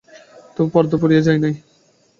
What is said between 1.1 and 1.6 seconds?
যায় নাই।